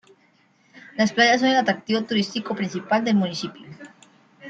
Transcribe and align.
Las 0.97 1.13
playas 1.13 1.41
son 1.41 1.49
el 1.51 1.57
atractivo 1.57 2.03
turístico 2.05 2.55
principal 2.55 3.05
del 3.05 3.13
municipio. 3.17 3.67